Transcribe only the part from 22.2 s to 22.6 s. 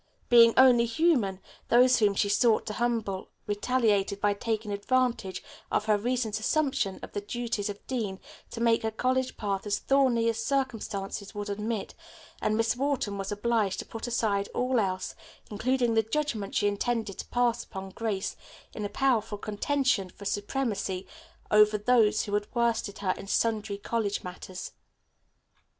who had